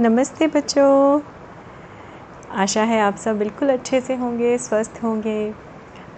नमस्ते 0.00 0.46
बच्चों। 0.46 1.20
आशा 2.58 2.82
है 2.82 3.00
आप 3.00 3.16
सब 3.16 3.38
बिल्कुल 3.38 3.68
अच्छे 3.68 4.00
से 4.00 4.14
होंगे, 4.16 4.56
स्वस्थ 4.58 5.00
होंगे। 5.02 5.52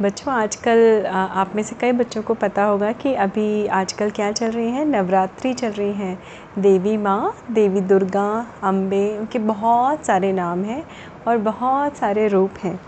बच्चों, 0.02 0.32
आजकल 0.34 1.06
आप 1.06 1.56
में 1.56 1.62
से 1.62 1.76
कई 1.80 1.92
बच्चों 1.92 2.22
को 2.22 2.34
पता 2.34 2.64
होगा 2.64 2.92
कि 2.92 3.14
अभी 3.14 3.66
आजकल 3.66 4.10
क्या 4.10 4.30
चल 4.32 4.50
रही 4.50 4.70
है? 4.70 4.84
नवरात्रि 4.84 5.52
चल 5.52 5.70
रही 5.70 5.92
है। 5.92 6.18
देवी 6.58 6.96
माँ, 6.96 7.34
देवी 7.50 7.80
दुर्गा, 7.80 8.46
अम्बे, 8.62 9.18
उनके 9.18 9.38
बहुत 9.38 10.06
सारे 10.06 10.32
नाम 10.32 10.64
हैं 10.64 10.82
और 11.28 11.38
बहुत 11.38 11.96
सारे 11.96 12.28
रूप 12.28 12.64
हैं। 12.64 12.78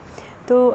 तो 0.48 0.72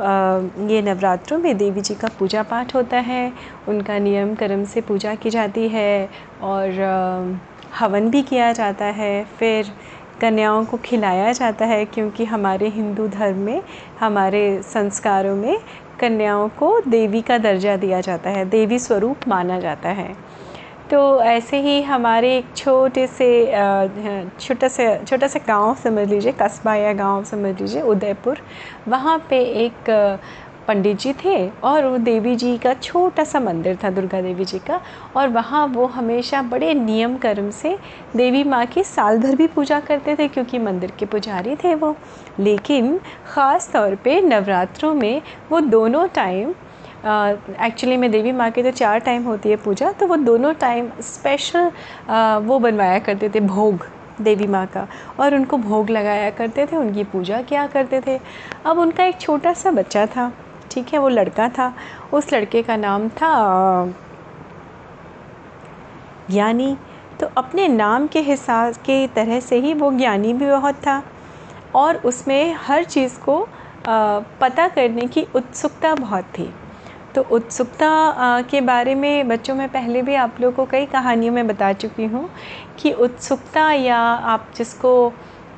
ये 0.70 0.82
नवरात्रों 0.82 1.40
में 1.40 1.58
देवी 1.58 1.82
जी 1.82 1.96
का 1.96 2.08
पूजा 2.20 2.44
पाठ 2.44 2.76
होता 2.76 2.98
है, 2.98 3.32
उनका 3.68 4.00
नियम 4.00 4.36
कर्म 4.36 4.66
से 4.66 4.82
पूजा 4.82 5.16
की 5.16 5.30
जाती 5.30 5.68
है 5.70 6.10
और 6.42 7.40
हवन 7.80 8.10
भी 8.10 8.22
किया 8.22 8.52
जाता 8.54 8.86
है। 8.86 9.24
फिर 9.40 9.72
कन्याओं 10.22 10.66
को 10.66 10.78
खिलाया 10.78 11.32
जाता 11.32 11.66
है 11.66 11.84
क्योंकि 11.86 12.26
हमारे 12.26 12.68
हिंदू 12.70 13.08
धर्म 13.08 13.38
में, 13.38 13.62
हमारे 14.00 14.62
संस्कारों 14.64 15.36
में 15.36 15.60
कन्याओं 16.00 16.48
को 16.50 16.80
देवी 16.88 17.22
का 17.22 17.38
दर्जा 17.38 17.76
दिया 17.78 18.02
जाता 18.02 18.30
है, 18.30 18.46
देवी 18.46 18.80
स्वरूप 18.80 19.28
माना 19.28 19.60
जाता 19.60 19.90
है। 19.90 20.14
तो 20.92 21.00
ऐसे 21.22 21.58
ही 21.62 21.82
हमारे 21.82 22.38
एक 22.38 22.46
छोटे 22.56 23.06
से 23.08 23.30
छोटा 24.40 24.68
सा 24.68 24.96
छोटा 25.04 25.28
सा 25.28 25.40
गाँव 25.48 25.76
समझ 25.76 26.08
लीजिए, 26.10 26.32
कस्बा 26.42 26.76
या 26.76 26.94
गाँव 26.94 27.24
समझ 27.24 27.60
लीजिए, 27.62 27.82
उदयपुर, 27.82 28.38
वहाँ 28.88 29.18
पे 29.30 29.40
एक 29.66 29.90
पंडित 30.70 30.98
जी 31.00 31.12
थे 31.24 31.36
और 31.50 31.86
वो 31.86 31.98
देवी 31.98 32.36
जी 32.36 32.58
का 32.58 32.74
छोटा 32.76 33.24
सा 33.24 33.40
मंदिर 33.40 33.78
था, 33.84 33.90
दुर्गा 33.90 34.22
देवी 34.22 34.46
जी 34.46 34.58
का। 34.60 34.80
और 35.18 35.28
वहाँ 35.30 35.66
वो 35.68 35.86
हमेशा 35.88 36.42
बड़े 36.42 36.74
नियम 36.74 37.16
कर्म 37.18 37.50
से 37.52 37.78
देवी 38.16 38.44
माँ 38.46 38.66
की 38.66 38.84
साल 38.84 39.18
भर 39.20 39.36
भी 39.36 39.48
पूजा 39.48 39.80
करते 39.80 40.16
थे, 40.16 40.28
क्योंकि 40.28 40.60
मंदिर 40.60 40.92
के 41.00 41.06
पुजारी 41.06 41.56
थे 41.56 41.74
वो। 41.76 41.96
लेकिन 42.40 43.00
ख़ास 43.28 43.70
तौर 43.74 43.96
पे 44.04 44.20
नवरात्रों 44.22 44.94
में 44.94 45.22
वो 45.52 45.60
दोनों 45.60 46.08
टाइम 46.16 46.54
एक्चुअली 47.00 47.98
में 47.98 48.10
देवी 48.12 48.32
माँ 48.32 48.50
की 48.52 48.64
तो 48.64 48.72
चार 48.72 49.00
टाइम 49.00 49.24
होती 49.24 49.50
है 49.50 49.56
पूजा 49.58 49.92
तो 49.92 50.08
वो 50.08 50.16
दोनों 50.18 50.54
टाइम 50.56 50.90
स्पेशल 51.04 51.72
वो 52.46 52.60
बनवाया 52.60 53.00
करते 53.00 53.30
थे, 53.30 53.40
भोग 53.40 53.86
देवी 54.22 54.48
माँ 54.48 54.66
का। 54.68 54.88
और 55.20 55.36
उनको 55.36 55.58
भोग 55.58 55.90
लगाया 55.90 56.30
करते 56.32 56.66
थे, 56.66 56.76
उनकी 56.76 57.04
पूजा 57.06 57.42
किया 57.42 57.66
करते 57.68 58.02
थे। 58.08 58.20
अब 58.66 58.80
उनका 58.80 59.04
एक 59.06 59.20
छोटा 59.22 59.54
सा 59.54 59.72
बच्चा 59.72 60.06
था। 60.08 60.32
ठीक 60.72 60.94
है, 60.94 61.00
वो 61.00 61.10
लड़का 61.10 61.50
था, 61.50 61.74
उस 62.14 62.32
लड़के 62.34 62.62
का 62.64 62.76
नाम 62.78 63.08
था 63.12 63.34
ज्ञानी। 66.32 66.76
तो 67.20 67.28
अपने 67.38 67.68
नाम 67.68 68.08
के 68.08 68.20
हिसाब, 68.22 68.74
के 68.76 69.08
तरह 69.08 69.40
से 69.40 69.60
ही 69.60 69.74
वो 69.74 69.92
ज्ञानी 69.92 70.34
भी 70.34 70.46
बहुत 70.46 70.76
था 70.76 71.02
और 71.76 71.98
उसमें 72.06 72.54
हर 72.58 72.84
चीज़ 72.84 73.20
को 73.20 73.48
पता 73.88 74.68
करने 74.68 75.08
की 75.08 75.26
उत्सुकता 75.36 75.94
बहुत 75.96 76.26
थी। 76.38 76.50
तो 77.16 77.22
उत्सुकता 77.32 78.42
के 78.42 78.62
बारे 78.62 78.96
में 78.96 79.28
बच्चों 79.28 79.56
में 79.56 79.68
पहले 79.70 80.02
भी 80.02 80.16
आप 80.16 80.40
लोगों 80.42 80.56
को 80.56 80.72
कई 80.72 80.86
कहानियों 80.86 81.34
में 81.34 81.48
बता 81.48 81.72
चुकी 81.74 82.06
हूँ 82.06 82.30
कि 82.80 82.92
उत्सुकता 82.94 83.72
या 83.74 83.98
आप 84.34 84.52
जिसको 84.56 84.92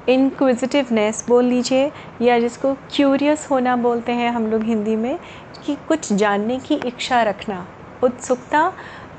इनक्विजिटिवनेस 0.10 1.24
बोल 1.28 1.46
लीजिए 1.46 1.92
या 2.22 2.40
जिसको 2.40 2.74
क्यूरियस 2.92 3.48
होना 3.52 3.76
बोलते 3.76 4.12
हैं 4.12 4.32
हम 4.32 4.48
लोग 4.48 4.64
हिंदी 4.64 4.96
में 4.96 5.18
कि 5.66 5.76
कुछ 5.88 6.12
जानने 6.14 6.60
की 6.60 6.76
इच्छा 6.76 7.22
रखना। 7.24 7.66
उत्सुकता 8.04 8.72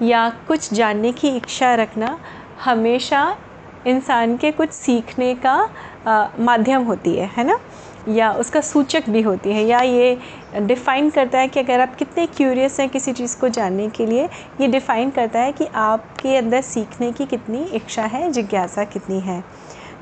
या 0.03 0.29
कुछ 0.49 0.73
जानने 0.75 1.13
की 1.13 1.29
इच्छा 1.29 1.75
रखना 1.75 2.19
हमेशा 2.65 3.37
इंसान 3.87 4.37
के 4.37 4.51
कुछ 4.51 4.73
सीखने 4.73 5.35
का 5.35 5.55
आ, 6.07 6.29
माध्यम 6.39 6.83
होती 6.83 7.15
है 7.17 7.31
है 7.37 7.45
ना? 7.45 7.59
या 8.09 8.33
उसका 8.33 8.61
सूचक 8.61 9.09
भी 9.09 9.21
होती 9.23 9.53
है 9.53 9.65
या 9.65 9.81
ये 9.81 10.19
डिफ़ाइन 10.61 11.11
करता 11.11 11.39
है 11.39 11.49
कि 11.49 11.61
अगर 11.61 11.81
आप 11.81 11.95
कितने 11.95 12.27
क्यूरियस 12.27 12.79
हैं 12.81 12.89
किसी 12.89 13.13
चीज़ 13.13 13.37
को 13.41 13.49
जानने 13.49 13.89
के 13.89 14.07
लिए 14.07 14.25
ये 14.61 14.69
डिफ़ाइन 14.69 15.11
करता 15.11 15.41
है 15.41 15.53
कि 15.53 15.67
आपके 15.75 16.37
अंदर 16.37 16.61
सीखने 16.61 17.13
की 17.13 17.27
कितनी 17.27 17.63
इच्छा 17.65 18.05
है 18.05 18.31
जिज्ञासा 18.33 18.85
कितनी 18.85 19.21
है। 19.21 19.43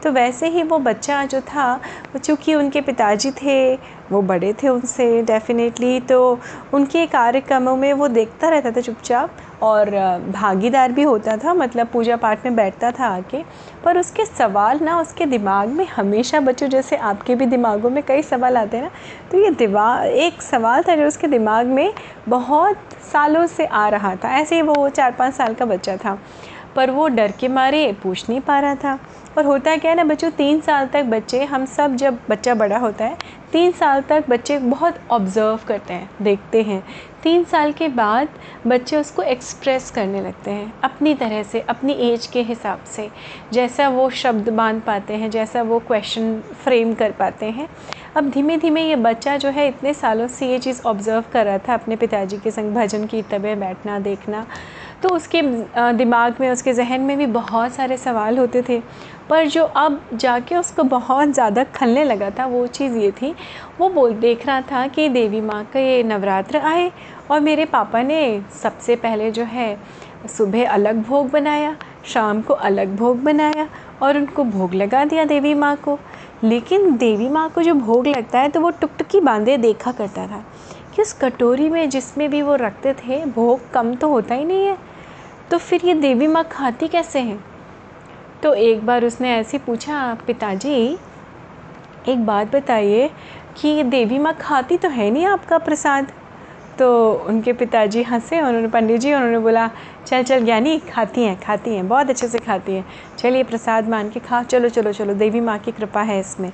तो 0.02 0.10
वैसे 0.12 0.48
ही 0.48 0.62
वो 0.62 0.78
बच्चा 0.78 1.24
जो 1.24 1.40
था 1.40 1.80
चूँकि 2.16 2.54
उनके 2.54 2.80
पिताजी 2.80 3.30
थे, 3.32 3.74
वो 4.12 4.20
बड़े 4.22 4.52
थे 4.52 4.68
उनसे 4.68 5.22
डेफ़िनेटली 5.22 5.98
तो 6.00 6.38
उनके 6.74 7.06
कार्यक्रमों 7.06 7.76
में 7.76 7.92
वो 7.92 8.08
देखता 8.08 8.48
रहता 8.48 8.70
था 8.70 8.80
चुपचाप 8.80 9.36
और 9.62 9.90
भागीदार 10.30 10.92
भी 10.92 11.02
होता 11.02 11.36
था 11.36 11.54
मतलब 11.54 11.86
पूजा 11.86 12.16
पाठ 12.16 12.44
में 12.44 12.56
बैठता 12.56 12.90
था 12.90 13.06
आके। 13.06 13.42
पर 13.84 13.98
उसके 13.98 14.24
सवाल 14.26 14.78
ना, 14.82 14.98
उसके 15.00 15.26
दिमाग 15.26 15.68
में 15.68 15.86
हमेशा 15.86 16.40
बच्चों 16.40 16.68
जैसे 16.68 16.96
आपके 16.96 17.34
भी 17.34 17.46
दिमागों 17.46 17.90
में 17.90 18.02
कई 18.02 18.22
सवाल 18.22 18.56
आते 18.56 18.76
हैं 18.76 18.84
ना 18.84 18.90
तो 19.30 19.38
ये 19.38 19.50
दिमाग 19.50 20.06
एक 20.06 20.42
सवाल 20.42 20.82
था 20.82 20.96
जो 20.96 21.06
उसके 21.06 21.26
दिमाग 21.28 21.66
में 21.66 21.92
बहुत 22.28 22.76
सालों 23.12 23.46
से 23.46 23.66
आ 23.66 23.88
रहा 23.88 24.14
था। 24.16 24.36
ऐसे 24.38 24.54
ही 24.54 24.62
वो 24.62 24.88
चार 24.88 25.12
पाँच 25.12 25.34
साल 25.34 25.54
का 25.54 25.64
बच्चा 25.64 25.96
था। 25.96 26.18
पर 26.76 26.90
वो 26.90 27.08
डर 27.08 27.32
के 27.32 27.48
मारे 27.48 27.96
पूछ 28.02 28.28
नहीं 28.28 28.40
पा 28.40 28.60
रहा 28.60 28.74
था। 28.74 28.98
और 29.38 29.44
होता 29.44 29.70
है 29.70 29.78
क्या 29.78 29.90
है 29.90 29.96
ना, 29.96 30.04
बच्चों, 30.04 30.30
तीन 30.30 30.60
साल 30.60 30.86
तक 30.86 31.04
बच्चे, 31.04 31.44
हम 31.44 31.64
सब 31.64 31.96
जब 31.96 32.18
बच्चा 32.30 32.54
बड़ा 32.54 32.78
होता 32.78 33.04
है, 33.04 33.16
तीन 33.52 33.72
साल 33.72 34.00
तक 34.00 34.24
बच्चे 34.28 34.58
बहुत 34.58 34.94
ऑब्ज़र्व 35.10 35.60
करते 35.66 35.94
हैं, 35.94 36.10
देखते 36.22 36.62
हैं। 36.62 36.84
तीन 37.22 37.44
साल 37.44 37.72
के 37.72 37.88
बाद 37.88 38.28
बच्चे 38.66 38.96
उसको 38.96 39.22
एक्सप्रेस 39.22 39.90
करने 39.90 40.20
लगते 40.20 40.50
हैं, 40.50 40.74
अपनी 40.84 41.14
तरह 41.14 41.42
से, 41.42 41.60
अपनी 41.60 41.92
एज 41.92 42.26
के 42.26 42.42
हिसाब 42.42 42.84
से। 42.84 43.10
जैसा 43.52 43.88
वो 43.88 44.10
शब्द 44.10 44.48
बाँध 44.48 44.82
पाते 44.82 45.14
हैं, 45.14 45.30
जैसा 45.30 45.62
वो 45.62 45.78
क्वेश्चन 45.78 46.40
फ्रेम 46.40 46.94
कर 46.94 47.10
पाते 47.10 47.46
हैं। 47.46 47.68
अब 48.16 48.30
धीमे 48.30 48.56
धीमे 48.56 48.82
ये 48.82 48.96
बच्चा 48.96 49.36
जो 49.36 49.48
है, 49.48 49.68
इतने 49.68 49.94
सालों 49.94 50.28
से 50.28 50.46
ये 50.46 50.58
चीज़ 50.58 50.82
ऑब्ज़र्व 50.86 51.24
कर 51.32 51.46
रहा 51.46 51.58
था, 51.58 51.74
अपने 51.74 51.96
पिताजी 51.96 52.38
के 52.38 52.50
संग 52.50 52.74
भजन 52.74 53.06
की 53.06 53.24
में 53.32 53.60
बैठना, 53.60 53.98
देखना। 53.98 54.46
तो 55.02 55.08
उसके 55.08 55.42
दिमाग 55.94 56.36
में, 56.40 56.50
उसके 56.50 56.72
जहन 56.72 57.00
में 57.00 57.16
भी 57.18 57.26
बहुत 57.28 57.72
सारे 57.72 57.96
सवाल 57.96 58.38
होते 58.38 58.62
थे। 58.62 58.80
पर 59.28 59.46
जो 59.46 59.64
अब 59.64 60.00
जाके 60.14 60.56
उसको 60.56 60.82
बहुत 60.84 61.28
ज़्यादा 61.28 61.64
खलने 61.66 62.04
लगा 62.04 62.30
था, 62.30 62.46
वो 62.46 62.66
चीज़ 62.68 62.96
ये 62.96 63.10
थी, 63.12 63.34
वो 63.78 63.88
बोल, 63.90 64.14
देख 64.14 64.46
रहा 64.46 64.60
था 64.62 64.86
कि 64.88 65.08
देवी 65.08 65.40
माँ 65.40 65.64
का 65.72 65.80
ये 65.80 66.02
नवरात्र 66.02 66.58
आए 66.58 66.90
और 67.30 67.40
मेरे 67.40 67.64
पापा 67.66 68.02
ने 68.02 68.42
सबसे 68.62 68.96
पहले 68.96 69.30
जो 69.30 69.44
है, 69.44 69.76
सुबह 70.28 70.68
अलग 70.68 71.02
भोग 71.02 71.30
बनाया, 71.30 71.76
शाम 72.04 72.40
को 72.42 72.54
अलग 72.54 72.96
भोग 72.96 73.22
बनाया 73.22 73.68
और 74.02 74.16
उनको 74.16 74.44
भोग 74.44 74.74
लगा 74.74 75.04
दिया 75.04 75.24
देवी 75.24 75.54
माँ 75.54 75.74
को। 75.76 75.98
लेकिन 76.44 76.96
देवी 76.96 77.28
माँ 77.28 77.48
को 77.50 77.62
जो 77.62 77.74
भोग 77.76 78.06
लगता 78.06 78.40
है 78.40 78.48
तो 78.48 78.60
वो 78.60 78.70
टुकटुकी 78.70 79.20
बांधे 79.20 79.56
देखा 79.58 79.92
करता 79.92 80.26
था 80.26 80.44
कि 80.94 81.02
उस 81.02 81.12
कटोरी 81.12 81.68
में 81.70 81.88
जिसमें 81.90 82.28
भी 82.30 82.40
वो 82.42 82.54
रखते 82.56 82.92
थे, 82.94 83.24
भोग 83.26 83.70
कम 83.72 83.94
तो 83.94 84.08
होता 84.08 84.34
ही 84.34 84.44
नहीं 84.44 84.66
है। 84.66 84.76
तो 85.50 85.58
फिर 85.58 85.80
ये 85.84 85.94
देवी 85.94 86.26
माँ 86.26 86.44
खाती 86.44 86.88
कैसे 86.88 87.18
हैं? 87.18 87.44
तो 88.42 88.54
एक 88.54 88.86
बार 88.86 89.04
उसने 89.04 89.34
ऐसे 89.34 89.58
पूछा, 89.58 90.18
पिताजी, 90.26 90.98
एक 92.08 92.26
बात 92.26 92.56
बताइए 92.56 93.10
कि 93.56 93.68
ये 93.68 93.82
देवी 93.82 94.18
माँ 94.18 94.34
खाती 94.40 94.76
तो 94.76 94.88
है 94.88 95.10
नहीं 95.10 95.26
आपका 95.26 95.58
प्रसाद? 95.58 96.12
तो 96.78 97.12
उनके 97.12 97.52
पिताजी 97.52 98.02
हंसे 98.02 98.40
उन्होंने, 98.40 98.68
पंडित 98.68 99.00
जी, 99.00 99.14
उन्होंने 99.14 99.38
बोला, 99.38 99.70
चल 100.06 100.22
चल, 100.22 100.44
ज्ञानी, 100.44 100.78
खाती 100.78 101.22
हैं 101.22 101.40
खाती 101.40 101.74
हैं, 101.74 101.88
बहुत 101.88 102.10
अच्छे 102.10 102.28
से 102.28 102.38
खाती 102.38 102.72
हैं। 102.72 102.84
चलिए, 103.18 103.42
प्रसाद 103.42 103.88
मान 103.88 104.10
के 104.10 104.20
खा, 104.20 104.42
चलो 104.42 104.68
चलो 104.68 104.92
चलो, 104.92 105.14
देवी 105.14 105.40
माँ 105.40 105.58
की 105.58 105.72
कृपा 105.72 106.02
है 106.02 106.20
इसमें। 106.20 106.52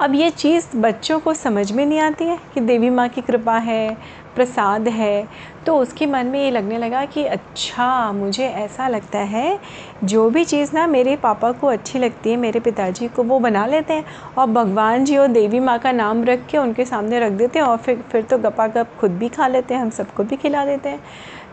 अब 0.00 0.14
ये 0.14 0.30
चीज़ 0.30 0.76
बच्चों 0.76 1.20
को 1.20 1.34
समझ 1.34 1.72
में 1.72 1.86
नहीं 1.86 2.00
आती 2.00 2.24
है 2.24 2.38
कि 2.54 2.60
देवी 2.60 2.90
माँ 2.90 3.08
की 3.08 3.20
कृपा 3.20 3.58
है 3.58 3.96
प्रसाद 4.36 4.88
है 4.88 5.26
तो 5.66 5.76
उसके 5.76 6.06
मन 6.06 6.26
में 6.26 6.38
ये 6.40 6.50
लगने 6.50 6.78
लगा 6.78 7.04
कि 7.04 7.24
अच्छा 7.26 8.12
मुझे 8.12 8.46
ऐसा 8.46 8.88
लगता 8.88 9.18
है, 9.20 9.58
जो 10.04 10.28
भी 10.30 10.44
चीज़ 10.44 10.70
ना 10.74 10.86
मेरे 10.86 11.16
पापा 11.16 11.50
को 11.52 11.66
अच्छी 11.66 11.98
लगती 11.98 12.30
है, 12.30 12.36
मेरे 12.36 12.60
पिताजी 12.60 13.08
को, 13.08 13.22
वो 13.22 13.38
बना 13.40 13.66
लेते 13.66 13.94
हैं 13.94 14.04
और 14.38 14.46
भगवान 14.48 15.04
जी 15.04 15.16
और 15.16 15.28
देवी 15.28 15.60
माँ 15.60 15.78
का 15.78 15.92
नाम 15.92 16.24
रख 16.24 16.46
के 16.50 16.58
उनके 16.58 16.84
सामने 16.84 17.20
रख 17.20 17.32
देते 17.32 17.58
हैं 17.58 17.66
और 17.66 17.76
फिर 17.78 18.04
फिर 18.12 18.22
तो 18.22 18.38
गपा 18.40 18.66
गप 18.68 18.96
खुद 19.00 19.10
भी 19.12 19.28
खा 19.28 19.46
लेते 19.48 19.74
हैं, 19.74 19.80
हम 19.82 19.90
सबको 19.90 20.24
भी 20.24 20.36
खिला 20.36 20.64
देते 20.64 20.88
हैं। 20.88 21.00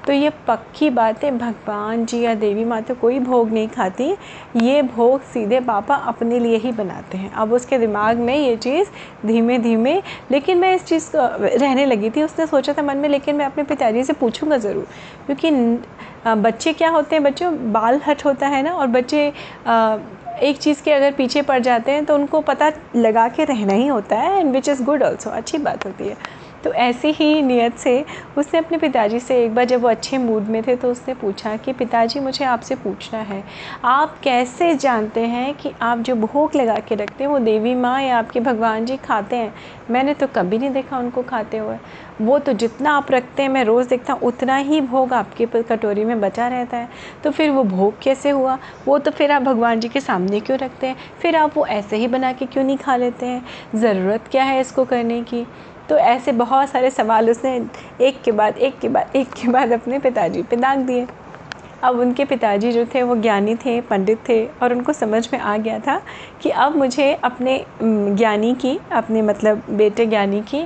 तो 0.07 0.13
ये 0.13 0.29
पक्की 0.47 0.89
बात 0.89 1.23
है 1.23 1.29
भगवान 1.31 2.03
जी 2.05 2.19
या 2.21 2.33
देवी 2.35 2.63
माँ 2.65 2.81
तो 2.83 2.95
कोई 2.95 3.19
भोग 3.19 3.51
नहीं 3.51 3.67
खाती, 3.67 4.09
ये 4.55 4.81
भोग 4.83 5.21
सीधे 5.23 5.59
पापा 5.61 5.95
अपने 5.95 6.39
लिए 6.39 6.57
ही 6.57 6.71
बनाते 6.71 7.17
हैं। 7.17 7.31
अब 7.33 7.53
उसके 7.53 7.77
दिमाग 7.77 8.17
में 8.19 8.35
ये 8.35 8.55
चीज़ 8.57 8.87
धीमे 9.27 9.57
धीमे 9.59 9.95
लेकिन 10.31 10.57
मैं 10.57 10.73
इस 10.75 10.85
चीज़ 10.85 11.09
को, 11.11 11.27
रहने 11.57 11.85
लगी 11.85 12.09
थी, 12.09 12.23
उसने 12.23 12.47
सोचा 12.47 12.72
था 12.73 12.81
मन 12.83 12.97
में, 12.97 13.09
लेकिन 13.09 13.35
मैं 13.35 13.45
अपने 13.45 13.63
पिताजी 13.65 14.03
से 14.03 14.13
पूछूँगा 14.15 14.57
ज़रूर। 14.59 14.87
क्योंकि 15.25 15.51
बच्चे 16.25 16.73
क्या 16.73 16.89
होते 16.89 17.15
हैं? 17.15 17.23
बच्चों, 17.23 17.51
बाल 17.73 17.99
हट 18.07 18.25
होता 18.25 18.47
है 18.47 18.61
ना, 18.63 18.71
और 18.71 18.87
बच्चे 18.89 19.27
एक 20.41 20.57
चीज़ 20.57 20.81
के 20.83 20.91
अगर 20.91 21.11
पीछे 21.13 21.41
पड़ 21.41 21.59
जाते 21.61 21.91
हैं 21.91 22.05
तो 22.05 22.15
उनको 22.15 22.39
पता 22.43 22.71
लगा 22.95 23.27
के 23.29 23.45
रहना 23.45 23.73
ही 23.73 23.87
होता 23.87 24.17
है 24.17 24.39
and 24.39 24.51
which 24.53 24.69
is 24.69 24.83
good 24.83 25.03
also 25.03 25.29
अच्छी 25.29 25.57
बात 25.59 25.85
होती 25.85 26.07
है। 26.07 26.17
तो 26.63 26.73
ऐसी 26.73 27.11
ही 27.11 27.41
नीयत 27.41 27.77
से 27.77 28.05
उसने 28.37 28.59
अपने 28.59 28.77
पिताजी 28.77 29.19
से 29.19 29.43
एक 29.45 29.55
बार 29.55 29.65
जब 29.65 29.81
वो 29.81 29.87
अच्छे 29.87 30.17
मूड 30.17 30.43
में 30.43 30.61
थे 30.63 30.75
तो 30.75 30.91
उसने 30.91 31.13
पूछा 31.13 31.55
कि 31.57 31.73
पिताजी, 31.73 32.19
मुझे 32.19 32.45
आपसे 32.45 32.75
पूछना 32.75 33.19
है। 33.19 33.43
आप 33.85 34.17
कैसे 34.23 34.73
जानते 34.75 35.21
हैं 35.21 35.53
कि 35.53 35.71
आप 35.81 35.99
जो 35.99 36.15
भोग 36.15 36.55
लगा 36.55 36.77
के 36.79 36.95
रखते 36.95 37.23
हैं, 37.23 37.31
वो 37.31 37.39
देवी 37.39 37.75
माँ 37.75 38.01
या 38.01 38.17
आपके 38.17 38.39
भगवान 38.39 38.85
जी 38.85 38.97
खाते 38.97 39.35
हैं? 39.35 39.53
मैंने 39.91 40.13
तो 40.13 40.27
कभी 40.27 40.57
नहीं 40.57 40.69
देखा 40.69 40.97
उनको 40.97 41.21
खाते 41.21 41.57
हुए। 41.57 41.77
वो 42.21 42.37
तो 42.39 42.53
जितना 42.53 42.91
आप 42.91 43.11
रखते 43.11 43.43
हैं, 43.43 43.49
मैं 43.49 43.63
रोज़ 43.63 43.89
देखता 43.89 44.13
हूँ, 44.13 44.21
उतना 44.21 44.55
ही 44.55 44.81
भोग 44.81 45.13
आपके 45.13 45.45
कटोरी 45.45 46.05
में 46.05 46.21
बचा 46.21 46.47
रहता 46.47 46.77
है। 46.77 46.89
तो 47.23 47.31
फिर 47.31 47.49
वो 47.49 47.63
भोग 47.63 48.01
कैसे 48.01 48.29
हुआ? 48.29 48.57
वो 48.87 48.97
तो 48.99 49.11
फिर 49.11 49.31
आप 49.31 49.41
भगवान 49.41 49.79
जी 49.79 49.89
के 49.89 49.99
सामने 49.99 50.39
क्यों 50.39 50.57
रखते 50.59 50.87
हैं? 50.87 50.95
फिर 51.21 51.35
आप 51.35 51.57
वो 51.57 51.65
ऐसे 51.65 51.97
ही 51.97 52.07
बना 52.07 52.31
के 52.33 52.45
क्यों 52.45 52.63
नहीं 52.63 52.77
खा 52.77 52.95
लेते 52.95 53.25
हैं? 53.25 53.45
ज़रूरत 53.75 54.27
क्या 54.31 54.43
है 54.43 54.59
इसको 54.61 54.85
करने 54.85 55.21
की? 55.23 55.45
तो 55.93 55.97
ऐसे 55.99 56.31
बहुत 56.31 56.69
सारे 56.69 56.89
सवाल 56.89 57.29
उसने 57.29 57.51
एक 58.01 58.21
के 58.23 58.31
बाद, 58.31 58.57
एक 58.57 58.79
के 58.79 58.89
बाद, 58.89 59.15
एक 59.15 59.27
के 59.31 59.47
बाद 59.47 59.71
अपने 59.71 59.97
पिताजी 59.99 60.41
पे 60.43 60.55
दाग 60.55 60.77
दिए। 60.77 61.05
अब 61.83 61.99
उनके 61.99 62.25
पिताजी 62.25 62.71
जो 62.71 62.85
थे, 62.85 63.03
वो 63.03 63.15
ज्ञानी 63.15 63.55
थे, 63.55 63.79
पंडित 63.81 64.19
थे 64.29 64.45
और 64.45 64.73
उनको 64.73 64.93
समझ 64.93 65.27
में 65.33 65.39
आ 65.39 65.55
गया 65.57 65.77
था 65.79 66.01
कि 66.41 66.49
अब 66.49 66.75
मुझे 66.75 67.13
अपने 67.13 67.63
ज्ञानी 67.83 68.53
की, 68.55 68.79
अपने 68.91 69.21
मतलब 69.21 69.61
बेटे 69.71 70.05
ज्ञानी 70.05 70.41
की 70.53 70.65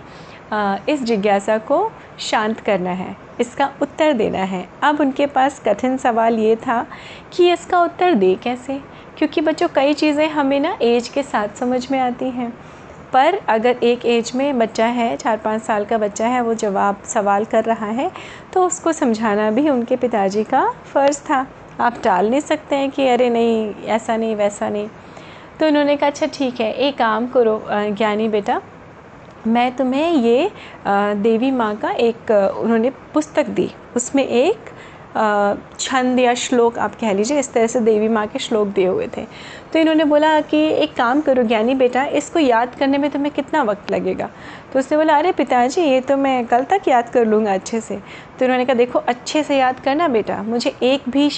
इस 0.91 1.03
जिज्ञासा 1.03 1.57
को 1.57 1.89
शांत 2.19 2.59
करना 2.59 2.91
है, 2.91 3.15
इसका 3.39 3.69
उत्तर 3.81 4.13
देना 4.13 4.43
है। 4.45 4.67
अब 4.83 5.01
उनके 5.01 5.25
पास 5.27 5.59
कठिन 5.65 5.97
सवाल 5.97 6.39
ये 6.39 6.55
था 6.57 6.85
कि 7.33 7.51
इसका 7.53 7.81
उत्तर 7.81 8.13
दे 8.13 8.33
कैसे? 8.43 8.79
क्योंकि 9.17 9.41
बच्चों, 9.41 9.67
कई 9.75 9.93
चीज़ें 9.93 10.27
हमें 10.29 10.59
ना 10.59 10.77
एज 10.81 11.07
के 11.09 11.23
साथ 11.23 11.59
समझ 11.59 11.91
में 11.91 11.99
आती 11.99 12.29
हैं। 12.29 12.51
पर 13.13 13.35
अगर 13.49 13.83
एक 13.83 14.05
एज 14.05 14.31
में 14.35 14.57
बच्चा 14.59 14.85
है, 14.87 15.15
चार 15.17 15.37
पाँच 15.37 15.61
साल 15.63 15.85
का 15.85 15.97
बच्चा 15.97 16.27
है, 16.27 16.41
वो 16.41 16.53
जवाब, 16.55 17.01
सवाल 17.05 17.45
कर 17.45 17.63
रहा 17.65 17.89
है 17.91 18.11
तो 18.53 18.65
उसको 18.65 18.91
समझाना 18.93 19.49
भी 19.51 19.69
उनके 19.69 19.95
पिताजी 19.95 20.43
का 20.43 20.69
फ़र्ज़ 20.85 21.19
था। 21.21 21.45
आप 21.81 22.01
टाल 22.03 22.29
नहीं 22.29 22.39
सकते 22.41 22.75
हैं 22.75 22.89
कि 22.91 23.07
अरे 23.07 23.29
नहीं, 23.29 23.73
ऐसा 23.85 24.17
नहीं, 24.17 24.35
वैसा 24.35 24.69
नहीं। 24.69 24.87
तो 25.59 25.67
उन्होंने 25.67 25.95
कहा 25.97 26.09
अच्छा 26.09 26.27
ठीक 26.33 26.59
है, 26.61 26.71
एक 26.73 26.97
काम 26.97 27.27
करो 27.27 27.61
ज्ञानी 27.69 28.27
बेटा, 28.29 28.61
मैं 29.47 29.75
तुम्हें 29.75 30.11
ये 30.11 30.49
देवी 30.87 31.51
माँ 31.51 31.75
का 31.75 31.91
एक, 31.91 32.31
उन्होंने 32.57 32.89
पुस्तक 33.13 33.47
दी, 33.49 33.69
उसमें 33.95 34.23
एक 34.23 34.69
छंद 35.15 36.19
या 36.19 36.33
श्लोक 36.33 36.77
आप 36.77 36.95
कह 36.95 37.13
लीजिए, 37.13 37.39
इस 37.39 37.51
तरह 37.53 37.67
से 37.67 37.79
देवी 37.79 38.07
माँ 38.07 38.25
के 38.27 38.39
श्लोक 38.39 38.67
दिए 38.67 38.87
हुए 38.87 39.07
थे। 39.17 39.25
तो 39.73 39.79
इन्होंने 39.79 40.03
बोला 40.05 40.39
कि 40.41 40.57
एक 40.57 40.93
काम 40.95 41.21
करो 41.21 41.43
ज्ञानी 41.43 41.75
बेटा, 41.75 42.03
इसको 42.05 42.39
याद 42.39 42.75
करने 42.75 42.97
में 42.97 43.09
तुम्हें 43.11 43.33
कितना 43.33 43.61
वक्त 43.63 43.91
लगेगा? 43.91 44.29
तो 44.73 44.79
उसने 44.79 44.97
बोला, 44.97 45.17
अरे 45.17 45.31
पिताजी, 45.31 45.81
ये 45.81 46.01
तो 46.01 46.17
मैं 46.17 46.45
कल 46.45 46.63
तक 46.63 46.87
याद 46.87 47.09
कर 47.09 47.25
लूँगा 47.25 47.53
अच्छे 47.53 47.81
से। 47.81 47.97
तो 48.39 48.45
इन्होंने 48.45 48.65
कहा, 48.65 48.73
देखो, 48.73 48.99
अच्छे 48.99 49.43
से 49.43 49.57
याद 49.57 49.79
करना 49.79 50.07
बेटा, 50.07 50.41
मुझे 50.43 50.75
एक 50.83 51.09
भी 51.09 51.29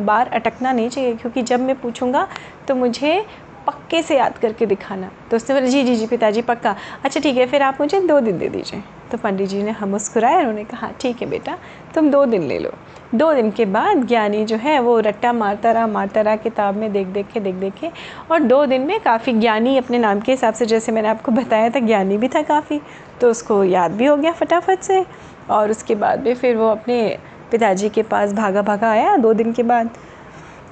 बार 0.00 0.28
अटकना 0.28 0.72
नहीं 0.72 0.88
चाहिए, 0.88 1.14
क्योंकि 1.14 1.42
जब 1.42 1.60
मैं 1.60 1.80
पूछूँगा 1.80 2.26
तो 2.68 2.74
मुझे 2.74 3.24
पक्के 3.66 4.02
से 4.02 4.16
याद 4.16 4.38
करके 4.38 4.66
दिखाना। 4.66 5.10
तो 5.30 5.36
उसने 5.36 5.54
बोला, 5.54 5.66
जी 5.66 5.82
जी 5.82 5.96
जी, 5.96 6.06
पिताजी, 6.06 6.42
पक्का। 6.42 6.76
अच्छा 7.04 7.20
ठीक 7.20 7.36
है, 7.36 7.46
फिर 7.46 7.62
आप 7.62 7.80
मुझे 7.80 8.00
दो 8.00 8.20
दिन 8.20 8.38
दे 8.38 8.48
दीजिए। 8.48 8.82
तो 9.10 9.18
पंडित 9.18 9.48
जी 9.48 9.62
ने 9.62 9.70
हम 9.70 9.88
मुस्कुराए 9.88 10.38
उन्होंने 10.38 10.64
कहा, 10.64 10.90
ठीक 11.00 11.22
है 11.22 11.28
बेटा, 11.28 11.56
तुम 11.94 12.10
दो 12.10 12.24
दिन 12.26 12.42
ले 12.42 12.58
लो। 12.58 12.70
दो 13.14 13.32
दिन 13.34 13.50
के 13.50 13.64
बाद 13.66 14.02
ज्ञानी 14.04 14.44
जो 14.44 14.56
है, 14.56 14.78
वो 14.80 14.98
रट्टा 15.00 15.32
मारता 15.32 15.72
रहा 15.72 15.86
मारता 15.86 16.20
रहा, 16.20 16.36
किताब 16.36 16.76
में 16.76 16.92
देख 16.92 17.06
देख 17.06 17.26
के 17.32 17.40
देख 17.40 17.54
देख 17.54 17.74
के 17.74 17.90
और 18.30 18.40
दो 18.42 18.64
दिन 18.66 18.82
में 18.82 18.98
काफ़ी 19.00 19.32
ज्ञानी 19.32 19.76
अपने 19.78 19.98
नाम 19.98 20.20
के 20.20 20.32
हिसाब 20.32 20.54
से, 20.54 20.66
जैसे 20.66 20.92
मैंने 20.92 21.08
आपको 21.08 21.32
बताया 21.32 21.70
था, 21.70 21.80
ज्ञानी 21.80 22.18
भी 22.18 22.28
था 22.28 22.42
काफ़ी 22.44 22.80
तो 23.20 23.30
उसको 23.30 23.62
याद 23.64 23.92
भी 23.92 24.06
हो 24.06 24.16
गया 24.16 24.32
फटाफट 24.32 24.80
से, 24.80 25.04
और 25.50 25.70
उसके 25.70 25.94
बाद 25.94 26.24
में 26.24 26.34
फिर 26.34 26.56
वो 26.56 26.68
अपने 26.68 27.18
पिताजी 27.50 27.88
के 27.88 28.02
पास 28.02 28.32
भागा 28.32 28.62
भागा 28.62 28.90
आया 28.90 29.16
दो 29.16 29.32
दिन 29.32 29.52
के 29.52 29.62
बाद, 29.62 29.90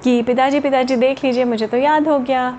कि 0.03 0.21
पिताजी 0.21 0.59
पिताजी 0.59 0.95
देख 0.95 1.23
लीजिए, 1.23 1.45
मुझे 1.45 1.67
तो 1.67 1.77
याद 1.77 2.07
हो 2.07 2.19
गया। 2.19 2.49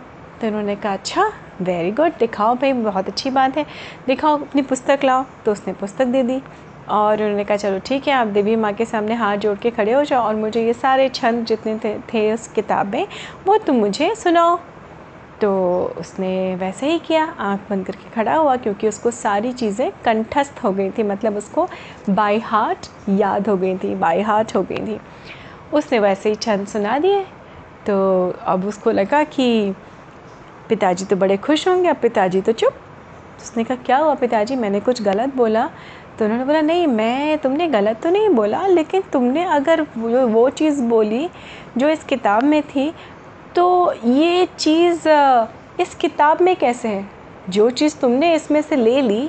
तो 0.41 0.47
उन्होंने 0.47 0.77
कहा 0.77 0.93
अच्छा 0.93 1.31
वेरी 1.59 1.91
गुड 1.91 2.13
दिखाओ 2.19 2.55
भाई 2.55 2.73
बहुत 2.73 3.09
अच्छी 3.09 3.31
बात 3.31 3.57
है। 3.57 3.65
दिखाओ 4.07 4.39
अपनी 4.39 4.63
पुस्तक 4.63 5.05
लाओ। 5.05 5.25
तो 5.45 5.53
उसने 5.53 5.73
पुस्तक 5.73 6.07
दे 6.07 6.23
दी 6.23 6.41
और 6.89 7.23
उन्होंने 7.23 7.45
कहा 7.45 7.57
चलो 7.57 7.79
ठीक 7.87 8.09
है 8.09 8.15
आप 8.15 8.27
देवी 8.29 8.57
माँ 8.57 8.73
के 8.73 8.85
सामने 8.85 9.15
हाथ 9.15 9.37
जोड़ 9.37 9.57
के 9.59 9.71
खड़े 9.71 9.93
हो 9.93 10.03
जाओ 10.05 10.23
और 10.23 10.35
मुझे 10.37 10.65
ये 10.67 10.73
सारे 10.73 11.09
छंद 11.09 11.45
जितने 11.47 11.79
थे, 11.79 11.99
थे 12.05 12.33
उस 12.33 12.49
किताब 12.49 12.95
में 12.95 13.07
वो 13.47 13.57
तुम 13.59 13.77
मुझे 13.77 14.15
सुनाओ। 14.15 14.59
तो 15.41 15.51
उसने 15.99 16.55
वैसे 16.57 16.91
ही 16.91 16.99
किया। 16.99 17.25
आँख 17.25 17.61
बंद 17.71 17.87
करके 17.87 18.11
खड़ा 18.11 18.35
हुआ 18.35 18.55
क्योंकि 18.57 18.89
उसको 18.89 19.11
सारी 19.11 19.53
चीज़ें 19.53 19.91
कंठस्थ 20.05 20.63
हो 20.65 20.73
गई 20.73 20.91
थी। 20.91 21.03
मतलब 21.03 21.37
उसको 21.37 21.69
बाई 22.11 22.39
हार्ट 22.39 22.87
याद 23.09 23.49
हो 23.49 23.57
गई 23.57 23.77
थी 23.77 23.95
बाई 23.95 24.21
हार्ट 24.21 24.55
हो 24.57 24.63
गई 24.63 24.87
थी। 24.87 24.99
उसने 25.73 25.99
वैसे 25.99 26.29
ही 26.29 26.35
छंद 26.35 26.67
सुना 26.67 26.99
दिए। 26.99 27.25
तो 27.87 27.97
अब 28.47 28.65
उसको 28.65 28.91
लगा 28.91 29.23
कि 29.25 29.75
पिताजी 30.69 31.05
तो 31.05 31.17
बड़े 31.17 31.37
खुश 31.37 31.67
होंगे, 31.69 31.89
अब 31.89 31.97
पिताजी 31.97 32.41
तो 32.41 32.53
चुप। 32.53 32.75
उसने 33.39 33.65
कहा, 33.65 33.77
क्या 33.77 33.97
हुआ 33.97 34.15
पिताजी? 34.15 34.57
मैंने 34.57 34.81
कुछ 34.81 35.03
गलत 35.03 35.35
बोला? 35.37 35.69
तो 36.19 36.25
उन्होंने 36.25 36.45
बोला, 36.45 36.61
नहीं, 36.61 36.87
मैं, 36.87 37.39
तुमने 37.39 37.67
गलत 37.69 38.01
तो 38.03 38.11
नहीं 38.11 38.29
बोला, 38.29 38.67
लेकिन 38.67 39.03
तुमने 39.13 39.45
अगर 39.45 39.81
वो 39.97 40.27
वो 40.27 40.49
चीज़ 40.51 40.83
बोली 40.83 41.29
जो 41.77 41.89
इस 41.89 42.05
किताब 42.05 42.43
में 42.43 42.63
थी 42.63 42.93
तो 43.55 43.93
ये 44.05 44.47
चीज़, 44.59 45.09
इस 45.81 45.95
किताब 46.01 46.41
में 46.43 46.55
कैसे 46.57 46.89
है? 46.89 47.09
जो 47.49 47.69
चीज़ 47.71 47.97
तुमने 47.97 48.35
इसमें 48.35 48.61
से 48.63 48.77
ले 48.77 49.01
ली, 49.03 49.29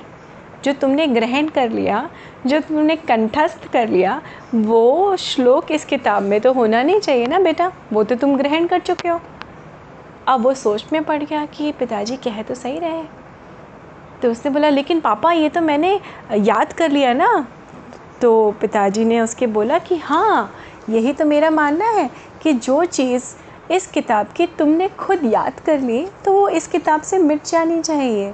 जो 0.63 0.73
तुमने 0.73 1.07
ग्रहण 1.07 1.47
कर 1.47 1.69
लिया, 1.69 2.09
जो 2.45 2.59
तुमने 2.59 2.95
कंठस्थ 2.95 3.71
कर 3.73 3.89
लिया, 3.89 4.21
वो 4.55 5.15
श्लोक 5.15 5.71
इस 5.71 5.85
किताब 5.85 6.23
में 6.23 6.39
तो 6.41 6.53
होना 6.53 6.83
नहीं 6.83 6.99
चाहिए 6.99 7.27
ना 7.27 7.39
बेटा? 7.39 7.71
वो 7.93 8.03
तो 8.03 8.15
तुम 8.15 8.37
ग्रहण 8.37 8.67
कर 8.67 8.79
चुके 8.79 9.09
हो। 9.09 9.19
अब 10.27 10.41
वो 10.41 10.53
सोच 10.53 10.85
में 10.93 11.03
पड़ 11.03 11.21
गया 11.23 11.45
कि 11.47 11.71
पिताजी 11.71 12.15
कह 12.17 12.41
तो 12.43 12.55
सही 12.55 12.79
रहे 12.79 13.03
तो 14.21 14.31
उसने 14.31 14.51
बोला, 14.51 14.69
लेकिन 14.69 14.99
पापा, 14.99 15.31
ये 15.31 15.49
तो 15.49 15.61
मैंने 15.61 15.99
याद 16.35 16.73
कर 16.73 16.91
लिया 16.91 17.13
ना। 17.13 17.47
तो 18.21 18.51
पिताजी 18.61 19.03
ने 19.05 19.19
उसके 19.21 19.47
बोला 19.47 19.77
कि 19.79 19.97
हाँ 19.97 20.53
यही 20.89 21.13
तो 21.13 21.25
मेरा 21.25 21.49
मानना 21.49 21.89
है 21.89 22.09
कि 22.43 22.53
जो 22.53 22.83
चीज़ 22.85 23.25
इस 23.71 23.87
किताब 23.87 24.27
की 24.27 24.45
तुमने 24.57 24.87
खुद 24.89 25.23
याद 25.23 25.59
कर 25.59 25.79
ली 25.79 26.05
तो 26.25 26.31
वो 26.33 26.47
इस 26.49 26.67
किताब 26.67 27.01
से 27.01 27.17
मिट 27.19 27.45
जानी 27.45 27.81
चाहिए। 27.81 28.33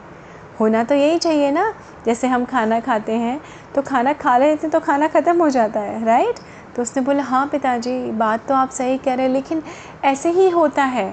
होना 0.59 0.83
तो 0.83 0.95
यही 0.95 1.17
चाहिए 1.17 1.51
ना, 1.51 1.73
जैसे 2.05 2.27
हम 2.27 2.45
खाना 2.45 2.79
खाते 2.79 3.11
हैं 3.13 3.39
तो 3.75 3.81
खाना 3.81 4.13
खा 4.13 4.37
लेते 4.37 4.61
हैं 4.61 4.71
तो 4.71 4.79
खाना 4.79 5.07
ख़त्म 5.07 5.37
हो 5.41 5.49
जाता 5.49 5.79
है 5.79 6.03
राइट 6.05 6.39
तो 6.75 6.81
उसने 6.81 7.03
बोला 7.03 7.23
हाँ 7.23 7.45
पिताजी, 7.47 7.99
बात 8.11 8.47
तो 8.47 8.55
आप 8.55 8.69
सही 8.71 8.97
कह 8.97 9.13
रहे 9.13 9.25
हैं, 9.25 9.33
लेकिन 9.33 9.63
ऐसे 10.05 10.31
ही 10.31 10.49
होता 10.49 10.83
है। 10.85 11.11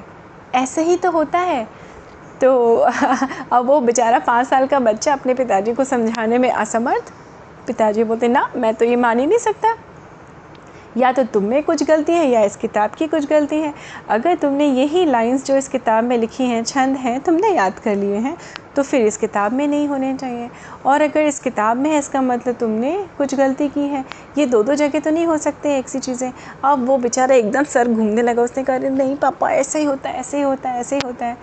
ऐसे 0.55 0.83
ही 0.83 0.97
तो 0.97 1.11
होता 1.11 1.39
है। 1.39 1.69
तो 2.41 2.77
अब 3.53 3.67
वो 3.67 3.81
बेचारा 3.81 4.19
पाँच 4.19 4.47
साल 4.47 4.67
का 4.67 4.79
बच्चा 4.79 5.13
अपने 5.13 5.35
पिताजी 5.35 5.75
को 5.75 5.85
समझाने 5.85 6.39
में 6.39 6.53
असमर्थ। 6.53 7.13
पिताजी 7.67 8.05
बोलते, 8.05 8.29
ना, 8.29 8.51
मैं 8.57 8.75
तो 8.75 8.85
ये 8.85 8.97
मान 8.97 9.19
ही 9.19 9.27
नहीं 9.27 9.39
सकता। 9.39 9.75
या 10.97 11.11
तो 11.13 11.23
तुम 11.25 11.45
में 11.45 11.63
कुछ 11.63 11.83
गलती 11.83 12.13
है 12.13 12.29
या 12.29 12.41
इस 12.41 12.57
किताब 12.57 12.91
की 12.91 13.07
कुछ 13.07 13.29
गलती 13.29 13.57
है। 13.57 13.73
अगर 14.09 14.35
तुमने 14.35 14.67
यही 14.67 15.05
लाइंस 15.07 15.45
जो 15.47 15.57
इस 15.57 15.69
किताब 15.69 16.05
में 16.05 16.17
लिखी 16.19 16.45
हैं, 16.45 16.63
छंद 16.65 16.97
हैं, 16.97 17.21
तुमने 17.21 17.51
याद 17.51 17.79
कर 17.79 17.97
लिए 17.97 18.17
हैं 18.17 18.37
तो 18.77 18.83
फिर 18.83 19.07
इस 19.07 19.17
किताब 19.17 19.53
में 19.53 19.67
नहीं 19.69 19.87
होने 19.89 20.15
चाहिए। 20.15 20.49
और 20.87 21.03
अगर 21.03 21.21
इस 21.21 21.39
किताब 21.41 21.77
में 21.77 21.91
है, 21.91 21.99
इसका 21.99 22.21
मतलब 22.23 22.55
तुमने 22.55 22.93
कुछ 23.19 23.35
गलती 23.35 23.69
की 23.69 23.81
है, 23.81 24.05
ये 24.39 24.47
दो 24.47 24.63
दो 24.63 24.75
जगह 24.75 25.01
तो 25.01 25.11
नहीं 25.11 25.27
हो 25.27 25.39
सकते 25.39 25.77
एक 25.79 25.89
सी 25.89 25.99
चीज़ें। 25.99 26.33
अब 26.65 26.87
वो 26.87 26.99
बेचारा 26.99 27.35
एकदम 27.35 27.65
सर 27.65 27.89
घूमने 27.89 28.23
लगा, 28.23 28.43
उसने 28.43 28.65
कहा 28.65 28.79
नहीं 28.79 29.17
पापा, 29.17 29.51
ऐसे 29.51 29.79
ही 29.79 29.85
होता 29.85 30.09
है, 30.09 30.21
ऐसे 30.21 30.37
ही 30.37 30.43
होता 30.43 30.69
है, 30.69 30.81
ऐसे 30.81 30.97
ही 30.97 31.03
होता 31.07 31.27
है। 31.27 31.37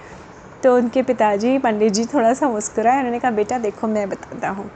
तो 0.64 0.76
उनके 0.76 1.02
पिताजी, 1.02 1.58
पंडित 1.58 1.94
जी 1.94 2.06
थोड़ा 2.06 2.34
सा 2.34 2.50
मुस्कुराए, 2.50 2.98
उन्होंने 2.98 3.20
कहा, 3.20 3.32
बेटा 3.32 3.58
देखो, 3.58 3.88
मैं 3.88 4.10
बताता 4.10 4.50
हूँ। 4.50 4.70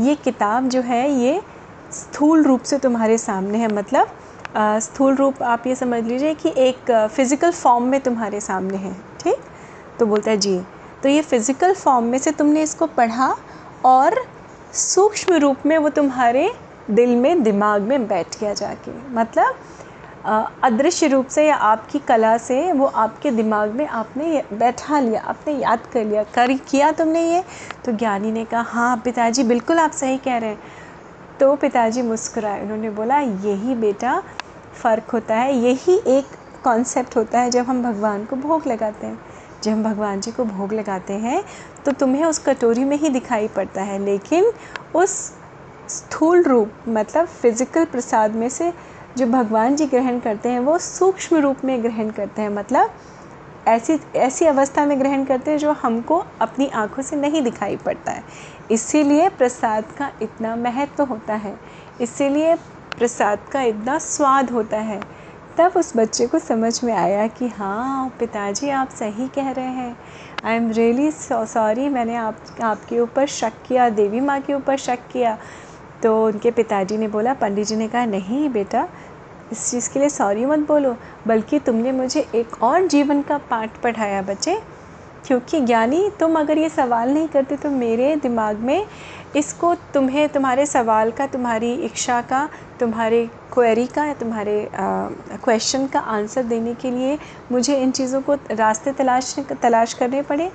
ये 0.00 0.14
किताब 0.14 0.68
जो 0.68 0.80
है, 0.80 1.10
ये 1.10 1.40
स्थूल 1.96 2.42
रूप 2.44 2.62
से 2.62 2.78
तुम्हारे 2.78 3.18
सामने 3.18 3.58
है 3.58 3.68
मतलब 3.68 4.08
स्थूल 4.82 5.14
रूप 5.14 5.42
आप 5.44 5.66
ये 5.66 5.74
समझ 5.74 6.02
लीजिए 6.04 6.34
कि 6.34 6.52
एक 6.58 6.90
फ़िज़िकल 7.08 7.50
फॉर्म 7.52 7.84
में 7.84 8.00
तुम्हारे 8.00 8.40
सामने 8.40 8.76
है, 8.76 8.92
ठीक? 9.20 9.40
तो 9.98 10.06
बोलता 10.06 10.30
है, 10.30 10.36
जी। 10.36 10.60
तो 11.02 11.08
ये 11.08 11.22
फ़िज़िकल 11.22 11.74
फॉर्म 11.74 12.04
में 12.04 12.18
से 12.18 12.30
तुमने 12.32 12.62
इसको 12.62 12.86
पढ़ा 12.88 13.34
और 13.84 14.14
सूक्ष्म 14.74 15.34
रूप 15.36 15.66
में 15.66 15.76
वो 15.78 15.88
तुम्हारे 15.90 16.50
दिल 16.90 17.14
में, 17.16 17.42
दिमाग 17.42 17.82
में 17.82 18.06
बैठ 18.08 18.38
गया 18.40 18.52
जाके। 18.54 18.92
मतलब 19.14 19.54
अदृश्य 20.64 21.06
रूप 21.06 21.26
से 21.28 21.46
या 21.46 21.54
आपकी 21.56 21.98
कला 21.98 22.36
से 22.38 22.72
वो 22.72 22.86
आपके 22.86 23.30
दिमाग 23.32 23.70
में 23.70 23.86
आपने 23.88 24.42
बैठा 24.52 24.98
लिया, 25.00 25.20
आपने 25.22 25.52
याद 25.54 25.86
कर 25.92 26.04
लिया, 26.04 26.22
कर 26.24 26.52
किया 26.62 26.90
तुमने 26.92 27.22
ये? 27.24 27.42
तो 27.84 27.92
ज्ञानी 27.92 28.32
ने 28.32 28.44
कहा 28.44 28.62
हाँ 28.62 28.96
पिताजी, 29.04 29.42
बिल्कुल 29.44 29.78
आप 29.78 29.92
सही 29.92 30.18
कह 30.18 30.38
रहे 30.38 30.50
हैं। 30.50 30.84
तो 31.40 31.54
पिताजी 31.56 32.02
मुस्कुराए। 32.02 32.62
उन्होंने 32.62 32.90
बोला, 32.90 33.18
यही 33.20 33.74
बेटा 33.76 34.22
फ़र्क 34.74 35.10
होता 35.10 35.36
है, 35.36 35.54
यही 35.54 35.96
एक 36.08 36.36
कॉन्सेप्ट 36.64 37.16
होता 37.16 37.40
है 37.40 37.50
जब 37.50 37.66
हम 37.66 37.82
भगवान 37.82 38.24
को 38.24 38.36
भोग 38.38 38.66
लगाते 38.66 39.06
हैं। 39.06 39.18
जब 39.62 39.70
हम 39.72 39.82
भगवान 39.82 40.20
जी 40.20 40.30
को 40.32 40.44
भोग 40.46 40.72
लगाते 40.74 41.12
हैं 41.14 41.42
तो 41.84 41.92
तुम्हें 41.92 42.24
उस 42.24 42.38
कटोरी 42.38 42.84
में 42.84 42.96
ही 42.98 43.08
दिखाई 43.10 43.48
पड़ता 43.48 43.82
है, 43.82 43.98
लेकिन 43.98 44.52
उस 44.94 45.12
स्थूल 45.88 46.42
रूप 46.42 46.72
मतलब 46.88 47.26
फ़िज़िकल 47.26 47.84
प्रसाद 47.86 48.34
में 48.34 48.48
से 48.48 48.72
जो 49.16 49.26
भगवान 49.28 49.76
जी 49.76 49.86
ग्रहण 49.86 50.18
करते 50.20 50.48
हैं, 50.48 50.60
वो 50.60 50.78
सूक्ष्म 50.78 51.36
रूप 51.38 51.64
में 51.64 51.82
ग्रहण 51.82 52.10
करते 52.10 52.42
हैं। 52.42 52.48
मतलब 52.50 52.94
ऐसी 53.68 53.98
ऐसी 54.16 54.44
अवस्था 54.44 54.86
में 54.86 55.00
ग्रहण 55.00 55.24
करते 55.24 55.50
हैं 55.50 55.58
जो 55.58 55.72
हमको 55.72 56.24
अपनी 56.40 56.68
आँखों 56.68 57.02
से 57.02 57.16
नहीं 57.16 57.42
दिखाई 57.42 57.76
पड़ता 57.76 58.12
है। 58.12 58.22
इसीलिए 58.70 59.28
प्रसाद 59.28 59.84
का 59.98 60.10
इतना 60.22 60.56
महत्व 60.56 61.02
होता 61.04 61.34
है। 61.34 61.56
इसीलिए 62.00 62.54
प्रसाद 62.98 63.38
का 63.52 63.62
इतना 63.62 63.98
स्वाद 63.98 64.50
होता 64.50 64.78
है। 64.78 65.04
तब 65.58 65.72
उस 65.76 65.96
बच्चे 65.96 66.26
को 66.26 66.38
समझ 66.38 66.84
में 66.84 66.92
आया 66.92 67.26
कि 67.26 67.48
हाँ 67.48 68.08
पिताजी 68.20 68.70
आप 68.70 68.88
सही 68.88 69.28
कह 69.28 69.50
रहे 69.50 69.64
हैं। 69.64 69.96
आई 70.44 70.56
एम 70.56 70.70
रियली 70.70 71.10
सॉरी 71.10 71.88
मैंने 71.88 72.16
आप, 72.16 72.36
आपके 72.62 73.00
ऊपर 73.00 73.26
शक 73.26 73.52
किया, 73.66 73.88
देवी 73.88 74.20
माँ 74.20 74.40
के 74.40 74.54
ऊपर 74.54 74.76
शक 74.76 74.98
किया। 75.12 75.38
तो 76.02 76.26
उनके 76.26 76.50
पिताजी 76.50 76.96
ने 76.96 77.08
बोला, 77.08 77.34
पंडित 77.34 77.66
जी 77.66 77.76
ने 77.76 77.88
कहा, 77.88 78.04
नहीं 78.04 78.48
बेटा 78.48 78.88
इस 79.52 79.70
चीज़ 79.70 79.90
के 79.92 79.98
लिए 79.98 80.08
सॉरी 80.08 80.46
मत 80.46 80.58
बोलो, 80.58 80.96
बल्कि 81.26 81.58
तुमने 81.58 81.92
मुझे 81.92 82.28
एक 82.34 82.62
और 82.62 82.86
जीवन 82.86 83.22
का 83.22 83.38
पाठ 83.38 83.80
पढ़ाया, 83.82 84.22
बच्चे। 84.22 84.75
क्योंकि 85.24 85.60
ज्ञानी 85.60 86.08
तुम 86.20 86.38
अगर 86.38 86.58
ये 86.58 86.68
सवाल 86.68 87.10
नहीं 87.10 87.28
करते 87.28 87.56
तो 87.56 87.70
मेरे 87.70 88.14
दिमाग 88.16 88.56
में 88.58 88.86
इसको 89.36 89.74
तुम्हें, 89.94 90.28
तुम्हारे 90.28 90.64
सवाल 90.66 91.10
का, 91.10 91.26
तुम्हारी 91.26 91.72
इच्छा 91.74 92.20
का, 92.22 92.48
तुम्हारे 92.80 93.26
क्वेरी 93.52 93.86
का 93.86 94.04
या 94.04 94.14
तुम्हारे 94.14 94.68
क्वेश्चन 94.74 95.86
का 95.86 96.00
आंसर 96.00 96.42
देने 96.44 96.74
के 96.74 96.90
लिए 96.90 97.18
मुझे 97.52 97.76
इन 97.76 97.90
चीज़ों 97.90 98.20
को 98.20 98.34
रास्ते 98.52 98.92
तलाश 98.92 99.34
तलाश 99.52 99.94
करने 99.94 100.22
पड़े। 100.22 100.50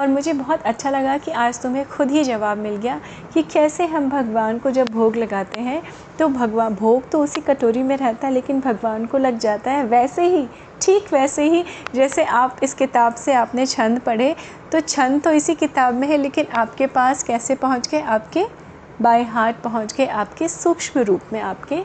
और 0.00 0.08
मुझे 0.08 0.32
बहुत 0.32 0.62
अच्छा 0.62 0.90
लगा 0.90 1.16
कि 1.18 1.30
आज 1.32 1.60
तुम्हें 1.62 1.84
खुद 1.88 2.10
ही 2.10 2.24
जवाब 2.24 2.58
मिल 2.58 2.76
गया 2.76 3.00
कि 3.34 3.42
कैसे 3.44 3.84
हम 3.86 4.08
भगवान 4.10 4.58
को 4.58 4.70
जब 4.70 4.88
भोग 4.88 5.16
लगाते 5.16 5.60
हैं 5.60 5.82
तो 6.18 6.28
भगवान 6.28 6.74
भोग 6.74 7.08
तो 7.10 7.22
उसी 7.22 7.40
कटोरी 7.40 7.82
में 7.82 7.96
रहता 7.96 8.26
है, 8.26 8.32
लेकिन 8.32 8.60
भगवान 8.60 9.06
को 9.06 9.18
लग 9.18 9.38
जाता 9.38 9.70
है, 9.70 9.84
वैसे 9.84 10.26
ही 10.26 10.46
ठीक 10.82 11.12
वैसे 11.12 11.42
ही 11.44 11.64
जैसे 11.94 12.24
आप 12.24 12.56
इस 12.62 12.74
किताब 12.74 13.14
से 13.14 13.32
आपने 13.34 13.66
छंद 13.66 14.00
पढ़े 14.00 14.34
तो 14.72 14.80
छंद 14.80 15.22
तो 15.22 15.30
इसी 15.32 15.54
किताब 15.54 15.94
में 15.94 16.06
है 16.08 16.16
लेकिन 16.16 16.46
आपके 16.54 16.86
पास 16.86 17.22
कैसे 17.22 17.54
पहुँच 17.54 17.88
गए? 17.88 18.00
आपके 18.00 18.44
बाय 19.02 19.22
हार्ट 19.24 19.56
पहुँच 19.56 19.94
गए 19.96 20.06
आपके 20.06 20.48
सूक्ष्म 20.48 21.00
रूप 21.00 21.32
में 21.32 21.40
आपके 21.40 21.82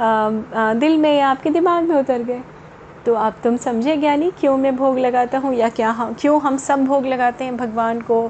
आ, 0.00 0.06
आ, 0.06 0.74
दिल 0.74 0.96
में 0.96 1.12
या 1.18 1.28
आपके 1.28 1.50
दिमाग 1.50 1.84
में 1.84 1.96
उतर 1.96 2.22
गए। 2.22 2.40
तो 3.06 3.14
आप 3.14 3.36
तुम 3.44 3.56
समझे 3.56 3.96
ज्ञानी 3.96 4.30
क्यों 4.30 4.56
मैं 4.56 4.74
भोग 4.76 4.98
लगाता 4.98 5.38
हूँ 5.38 5.54
या 5.54 5.68
क्या 5.68 5.90
हम 5.90 6.14
क्यों 6.20 6.40
हम 6.42 6.56
सब 6.56 6.84
भोग 6.84 7.06
लगाते 7.06 7.44
हैं? 7.44 7.56
भगवान 7.56 8.00
को 8.00 8.20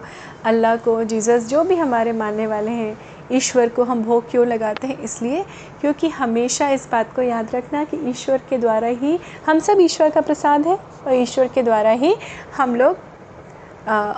अल्लाह 0.44 0.76
को 0.76 1.02
जीसस 1.04 1.48
जो 1.48 1.64
भी 1.64 1.76
हमारे 1.76 2.12
मानने 2.12 2.46
वाले 2.46 2.70
हैं 2.70 2.96
ईश्वर 3.32 3.68
को 3.68 3.84
हम 3.84 4.02
भोग 4.02 4.30
क्यों 4.30 4.46
लगाते 4.46 4.86
हैं? 4.86 4.98
इसलिए 4.98 5.44
क्योंकि 5.80 6.08
हमेशा 6.10 6.68
इस 6.68 6.88
बात 6.92 7.14
को 7.14 7.22
याद 7.22 7.54
रखना 7.54 7.84
कि 7.84 7.96
ईश्वर 8.10 8.42
के 8.50 8.58
द्वारा 8.58 8.88
ही 8.88 9.18
हम 9.46 9.58
सब 9.58 9.80
ईश्वर 9.80 10.10
का 10.10 10.20
प्रसाद 10.20 10.66
है 10.66 10.76
और 10.76 11.12
ईश्वर 11.12 11.48
के 11.48 11.62
द्वारा 11.62 11.90
ही 11.92 12.14
हम 12.56 12.74
लोग 12.76 12.96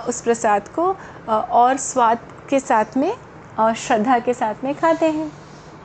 उस 0.09 0.21
प्रसाद 0.21 0.67
को 0.69 0.95
और 1.29 1.77
स्वाद 1.79 2.19
के 2.49 2.59
साथ 2.59 2.97
में 2.97 3.13
और 3.59 3.73
श्रद्धा 3.77 4.19
के 4.19 4.33
साथ 4.33 4.63
में 4.63 4.73
खाते 4.75 5.05
हैं। 5.07 5.31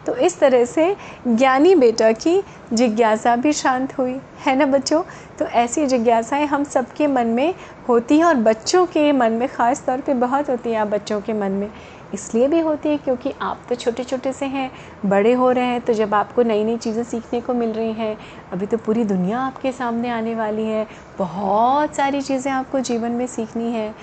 तो 0.07 0.15
इस 0.17 0.39
तरह 0.41 0.65
से 0.65 0.95
ज्ञानी 1.29 1.75
बेटा 1.75 2.11
की 2.15 2.43
जिज्ञासा 2.73 3.35
भी 3.37 3.53
शांत 3.53 3.97
हुई, 3.99 4.15
है 4.39 4.55
ना 4.57 4.67
बच्चों? 4.67 5.03
तो 5.39 5.45
ऐसी 5.45 5.87
जिज्ञासाएँ 5.87 6.47
हम 6.47 6.65
सबके 6.65 7.07
मन 7.07 7.27
में 7.29 7.55
होती 7.89 8.19
हैं 8.19 8.25
और 8.25 8.35
बच्चों 8.37 8.85
के 8.87 9.11
मन 9.13 9.33
में 9.33 9.49
ख़ास 9.49 9.85
तौर 9.87 10.01
पे 10.01 10.15
बहुत 10.15 10.51
होती 10.51 10.71
हैं, 10.71 10.79
आप 10.79 10.89
बच्चों 10.89 11.21
के 11.21 11.33
मन 11.33 11.53
में। 11.53 11.71
इसलिए 12.15 12.49
भी 12.49 12.61
होती 12.61 12.89
है 12.89 12.99
क्योंकि 12.99 13.33
आप 13.43 13.63
तो 13.69 13.75
छोटे 13.75 14.05
छोटे 14.05 14.33
से 14.33 14.47
हैं, 14.47 14.71
बड़े 15.07 15.33
हो 15.33 15.51
रहे 15.51 15.65
हैं 15.65 15.81
तो 15.81 15.93
जब 15.93 16.15
आपको 16.15 16.43
नई 16.43 16.65
नई 16.65 16.77
चीज़ें 16.77 17.03
सीखने 17.05 17.41
को 17.41 17.55
मिल 17.55 17.73
रही 17.73 17.93
हैं, 17.93 18.17
अभी 18.53 18.67
तो 18.67 18.79
पूरी 18.79 19.05
दुनिया 19.05 19.41
आपके 19.41 19.73
सामने 19.73 20.11
आने 20.11 20.35
वाली 20.35 20.65
है, 20.65 20.87
बहुत 21.19 21.95
सारी 21.97 22.23
चीज़ें 22.23 22.51
आपको 22.53 22.81
जीवन 22.81 23.13
में 23.13 23.27
सीखनी 23.27 23.73
है। 23.73 23.95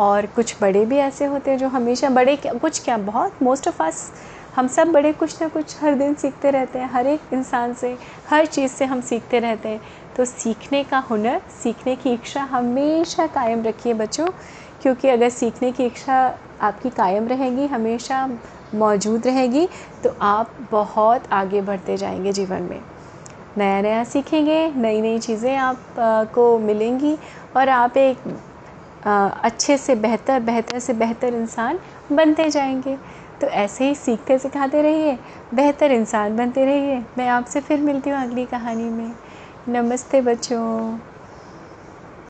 और 0.00 0.26
कुछ 0.26 0.54
बड़े 0.60 0.84
भी 0.86 0.96
ऐसे 0.96 1.24
होते 1.24 1.50
हैं 1.50 1.58
जो 1.58 1.68
हमेशा, 1.68 2.08
बड़े 2.10 2.36
क्या, 2.36 2.52
कुछ 2.52 2.82
क्या, 2.84 2.96
बहुत 2.96 3.42
मोस्ट 3.42 3.68
ऑफ़ 3.68 3.82
अस 3.82 4.10
हम 4.56 4.66
सब 4.68 4.88
बड़े 4.88 5.12
कुछ 5.12 5.40
ना 5.42 5.48
कुछ 5.48 5.82
हर 5.82 5.94
दिन 5.94 6.14
सीखते 6.14 6.50
रहते 6.50 6.78
हैं, 6.78 6.88
हर 6.90 7.06
एक 7.06 7.32
इंसान 7.32 7.74
से, 7.74 7.96
हर 8.28 8.46
चीज़ 8.46 8.72
से 8.72 8.84
हम 8.84 9.00
सीखते 9.00 9.38
रहते 9.38 9.68
हैं। 9.68 9.80
तो 10.16 10.24
सीखने 10.24 10.82
का 10.84 10.98
हुनर, 11.00 11.40
सीखने 11.62 11.94
की 11.96 12.12
इच्छा 12.12 12.42
हमेशा 12.42 13.26
कायम 13.26 13.62
रखिए 13.62 13.94
बच्चों। 13.94 14.26
क्योंकि 14.82 15.08
अगर 15.08 15.28
सीखने 15.28 15.72
की 15.72 15.84
इच्छा 15.84 16.16
आपकी 16.60 16.90
कायम 16.90 17.28
रहेगी 17.28 17.66
हमेशा 17.66 18.26
मौजूद 18.74 19.26
रहेगी 19.26 19.68
तो 20.04 20.14
आप 20.22 20.54
बहुत 20.70 21.32
आगे 21.32 21.60
बढ़ते 21.60 21.96
जाएँगे 21.96 22.32
जीवन 22.32 22.62
में। 22.62 22.80
नया 23.58 23.80
नया 23.82 24.02
सीखेंगे 24.04 24.70
नई 24.76 25.00
नई 25.00 25.18
चीज़ें 25.18 25.56
आप 25.56 25.98
आ, 25.98 26.24
को 26.24 26.58
मिलेंगी 26.58 27.16
और 27.56 27.68
आप 27.68 27.96
एक 27.96 28.18
आ, 29.06 29.28
अच्छे 29.28 29.76
से 29.78 29.94
बेहतर 29.94 30.40
बेहतर 30.40 30.78
से 30.78 30.92
बेहतर 30.92 31.34
इंसान 31.34 31.78
बनते 32.12 32.48
जाएँगे। 32.50 32.96
तो 33.40 33.46
ऐसे 33.46 33.88
ही 33.88 33.94
सीखते 33.94 34.38
सिखाते 34.38 34.82
रहिए 34.82 35.18
बेहतर 35.54 35.92
इंसान 35.92 36.36
बनते 36.36 36.64
रहिए। 36.64 37.02
मैं 37.18 37.28
आपसे 37.28 37.60
फिर 37.60 37.80
मिलती 37.80 38.10
हूँ 38.10 38.18
अगली 38.18 38.44
कहानी 38.44 38.88
में। 38.90 39.12
नमस्ते 39.68 40.20
बच्चों। 40.20 40.98